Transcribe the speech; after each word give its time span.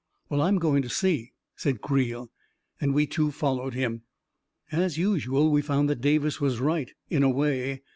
"Well, 0.29 0.41
I 0.41 0.47
am 0.47 0.57
going 0.57 0.81
to 0.81 0.89
see," 0.89 1.33
said 1.55 1.81
Creel; 1.81 2.31
and 2.79 2.95
we 2.95 3.05
two 3.05 3.29
followed 3.29 3.75
him. 3.75 4.01
As 4.71 4.97
usual, 4.97 5.51
we 5.51 5.61
found 5.61 5.91
that 5.91 6.01
Davis 6.01 6.41
was 6.41 6.59
right, 6.59 6.89
in 7.11 7.21
a 7.21 7.29
way. 7.29 7.83